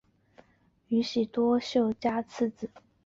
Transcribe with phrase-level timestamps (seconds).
[0.87, 2.71] 宇喜多秀家次子。